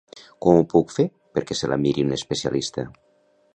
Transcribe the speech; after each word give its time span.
Com 0.45 0.61
ho 0.61 0.63
puc 0.71 0.93
fer 0.93 1.05
perquè 1.37 1.59
se 1.61 1.71
la 1.73 1.79
miri 1.83 2.07
un 2.09 2.17
especialista? 2.19 2.89